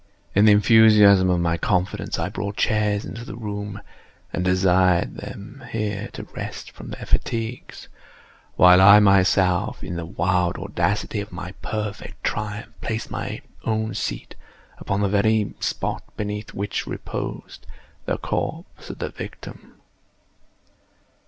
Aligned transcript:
In 0.33 0.45
the 0.45 0.51
enthusiasm 0.51 1.29
of 1.29 1.39
my 1.41 1.57
confidence, 1.57 2.17
I 2.17 2.27
brought 2.29 2.57
chairs 2.57 3.05
into 3.05 3.23
the 3.23 3.35
room, 3.35 3.79
and 4.33 4.43
desired 4.43 5.15
them 5.15 5.63
here 5.71 6.09
to 6.13 6.23
rest 6.35 6.71
from 6.71 6.89
their 6.89 7.05
fatigues, 7.05 7.87
while 8.55 8.81
I 8.81 8.99
myself, 8.99 9.83
in 9.83 9.97
the 9.97 10.05
wild 10.07 10.57
audacity 10.57 11.21
of 11.21 11.31
my 11.31 11.51
perfect 11.61 12.23
triumph, 12.23 12.73
placed 12.81 13.11
my 13.11 13.41
own 13.63 13.93
seat 13.93 14.33
upon 14.79 15.01
the 15.01 15.07
very 15.07 15.53
spot 15.59 16.01
beneath 16.17 16.51
which 16.55 16.87
reposed 16.87 17.67
the 18.07 18.17
corpse 18.17 18.89
of 18.89 18.97
the 18.97 19.09
victim. 19.09 19.75